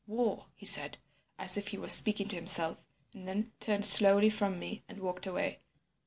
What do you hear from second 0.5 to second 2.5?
he said, as if he were speaking to